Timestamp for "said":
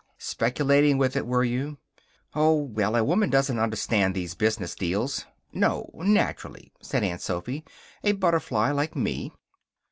6.81-7.03